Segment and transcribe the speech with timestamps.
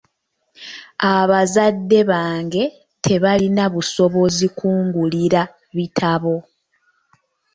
[1.15, 2.63] Abazadde bange
[3.05, 5.41] tebalina busobozi kungulira
[5.77, 6.35] bitabo.